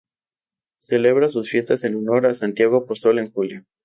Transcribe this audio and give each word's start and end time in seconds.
Celebra 0.79 1.29
sus 1.29 1.47
fiestas 1.51 1.83
en 1.83 1.93
honor 1.95 2.25
a 2.25 2.33
Santiago 2.33 2.77
Apóstol 2.77 3.19
en 3.19 3.31
julio. 3.31 3.65